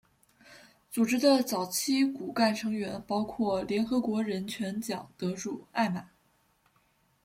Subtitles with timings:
[0.89, 6.09] 组织的早期骨干成员包括联合国人权奖得主艾玛。